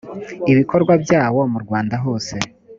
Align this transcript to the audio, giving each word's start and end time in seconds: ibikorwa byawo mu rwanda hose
ibikorwa 0.51 0.93
byawo 1.03 1.41
mu 1.51 1.57
rwanda 1.63 1.95
hose 2.03 2.35